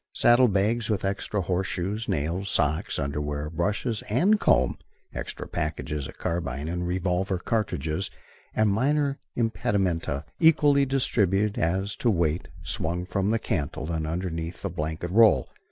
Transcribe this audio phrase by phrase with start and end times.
[0.13, 4.79] Saddle bags, with extra horse shoes, nails, socks, underwear, brushes and comb,
[5.13, 8.09] extra packages of carbine and revolver cartridges
[8.55, 14.71] and minor impedimenta, equally distributed as to weight, swung from the cantle and underneath the
[14.71, 15.47] blanket roll.